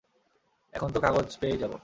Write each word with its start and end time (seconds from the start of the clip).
এখন 0.73 0.89
তো 0.93 0.99
কাগজ 0.99 1.27
পেয়েই 1.41 1.57
যাব। 1.57 1.73